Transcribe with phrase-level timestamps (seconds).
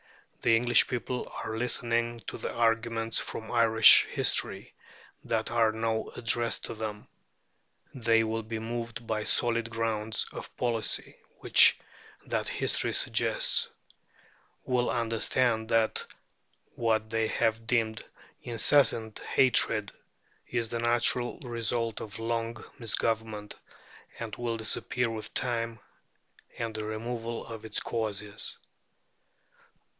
[0.41, 4.73] The English people are listening to the arguments from Irish history
[5.23, 7.07] that are now addressed to them.
[7.93, 11.77] They will be moved by the solid grounds of policy which
[12.25, 13.69] that history suggests;
[14.65, 16.07] will understand that
[16.73, 18.03] what they have deemed
[18.41, 19.91] insensate hatred
[20.47, 23.55] is the natural result of long misgovernment,
[24.17, 25.79] and will disappear with time
[26.57, 28.57] and the removal of its causes.